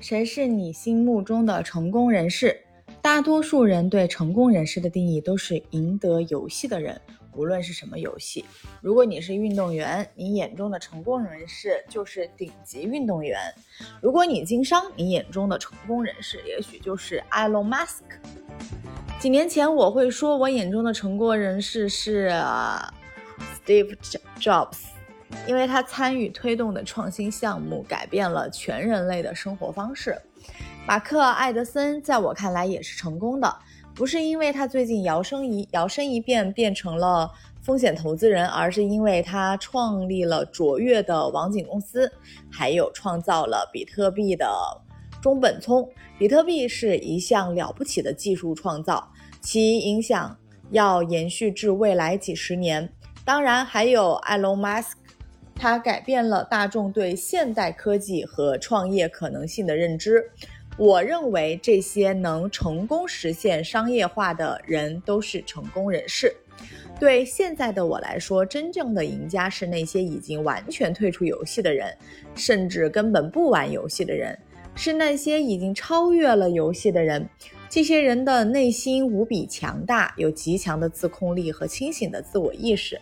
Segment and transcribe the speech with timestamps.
[0.00, 2.56] 谁是你心目中的成功人士？
[3.02, 7.00] 大多数人对成功人士的定义都是赢得游戏的人，
[7.34, 8.44] 无论是什么游戏。
[8.80, 13.36] 如果你是运动员，你眼中的成功人士就是顶级运动员；
[14.00, 18.18] 如果你经商，你眼中的成功人士也许就是埃隆·马斯克。
[19.18, 22.30] 几年前，我会说我眼中的成功人士是
[23.66, 23.96] Steve
[24.38, 24.78] Jobs。
[25.46, 30.20] 因为他参与推动的创新项目改变了全人类的生活方式。
[30.86, 33.56] 马克·艾德森在我看来也是成功的，
[33.94, 42.10] 不是因为他最近摇身一摇身一变变成了风险投资人，而是因为他创立了卓越的网景公司，
[42.50, 44.48] 还有创造了比特币的
[45.20, 45.86] 中本聪。
[46.18, 49.10] 比特币是一项了不起的技术创造，
[49.40, 50.36] 其影响
[50.70, 52.90] 要延续至未来几十年。
[53.24, 54.96] 当然，还有埃隆·马斯。
[55.58, 60.24] 它改变了大众对现代科技和创业可能性的认知。
[60.76, 66.32] 我认为这些能成功实现商业化的人都是成功人士。
[67.00, 71.92] 对现在的我来说，真正的赢家是那些已经完全退出游戏的人，
[72.36, 74.38] 甚至根本不玩游戏的人，
[74.76, 77.28] 是那些已经超越了游戏的人。
[77.70, 82.98] 这些人的内心无比强大，有极强的自控力和清醒的自我意识。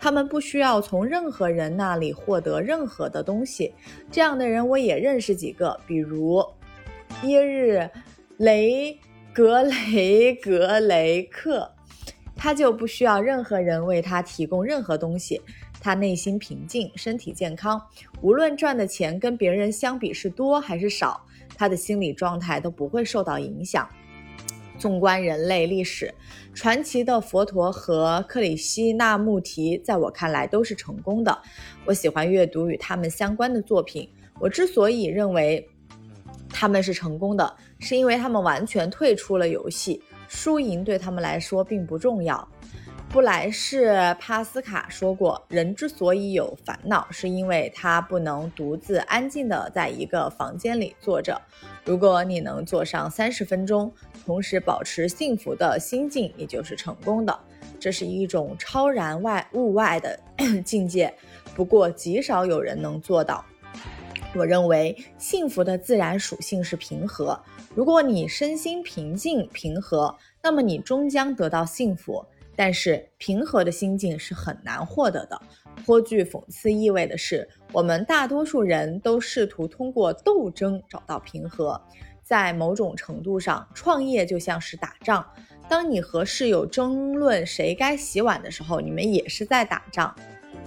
[0.00, 3.72] 他们不需要从任何人那里获得任何的东西。
[4.10, 6.44] 这样的人我也认识几个，比如
[7.22, 7.88] 耶日
[8.38, 8.98] 雷
[9.32, 11.70] 格雷格雷克，
[12.34, 15.40] 他就不需要任何人为他提供任何东西。
[15.80, 17.80] 他内心平静，身体健康，
[18.20, 21.24] 无论赚的钱跟别人相比是多还是少，
[21.56, 23.88] 他的心理状态都不会受到影响。
[24.78, 26.14] 纵观人类历史，
[26.54, 31.36] 传奇的佛陀和克里希那穆提，在我看来都是成功的。
[31.84, 34.08] 我喜欢阅读与他们相关的作品。
[34.40, 35.68] 我之所以认为
[36.48, 42.48] 他们是成功的，是因为他们完全退出了游戏，输赢对他们来说并不重要。
[43.10, 51.40] 布莱士·帕斯卡说过：“人之所以有烦恼，是因为他不能独自安静地在一个房间里坐着。
[51.86, 53.90] 如果你能坐上三十分钟，
[54.26, 57.36] 同时保持幸福的心境，你就是成功的。
[57.80, 60.20] 这是一种超然外物外的
[60.62, 61.12] 境界，
[61.54, 63.42] 不过极少有人能做到。
[64.34, 67.40] 我认为幸福的自然属性是平和。
[67.74, 72.22] 如果你身心平静平和，那么你终将得到幸福。”
[72.58, 75.40] 但是平和的心境是很难获得的。
[75.86, 81.80] 颇具讽刺意味的是，我们大多数人都试图通过斗争找到平和。
[82.24, 85.24] 在某种程度上，创业就像是打仗。
[85.68, 90.12] 当你和室友争论谁该洗碗的时候，你们也是在打仗。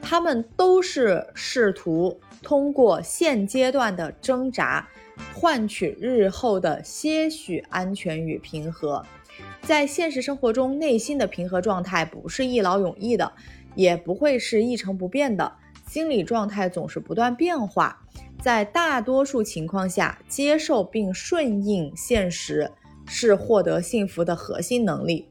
[0.00, 4.88] 他们都是试图通过现阶段的挣扎，
[5.34, 9.04] 换取日后的些许安全与平和。
[9.66, 13.32] 在现实生活中，内心的平和状态不是一劳永逸的，
[13.74, 15.50] 也不会是一成不变的。
[15.88, 17.98] 心理状态总是不断变化。
[18.42, 22.70] 在大多数情况下，接受并顺应现实
[23.06, 25.28] 是获得幸福的核心能力。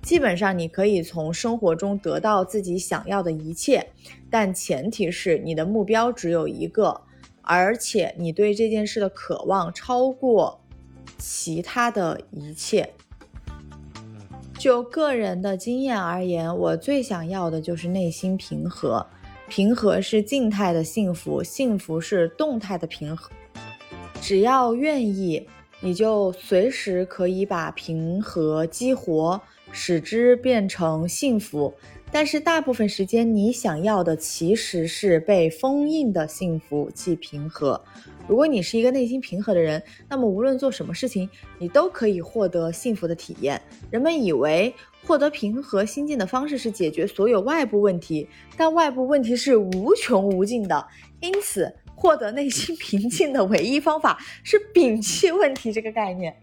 [0.00, 3.86] 基本上，你可以从生活中得到自己想要的一切，
[4.30, 7.02] 但前提是你的目标只有一个，
[7.42, 10.58] 而且你对这件事的渴望超过
[11.18, 12.94] 其他的一切。
[14.64, 19.06] 就个人的经验而言，我最想要的就是内心平和。
[19.46, 23.30] 平和是静态的幸福，幸福是动态的平和。
[24.22, 25.46] 只要愿意，
[25.80, 29.38] 你就随时可以把平和激活，
[29.70, 31.74] 使之变成幸福。
[32.10, 37.78] 但是大部分时间，你想要的其实是被封印的幸福，即平和。
[38.26, 43.60] 如果你是一个内心平和的人，那么无论做什么事情，你都可以获得幸福的体验。
[43.90, 44.74] 人们以为
[45.06, 48.26] 获得平和心境的方式是解决所有外部问题，
[48.56, 50.86] 但外部问题是无穷无尽的。
[51.20, 56.34] 因此，获得内心平静的唯一方法是摒弃问题这个概念。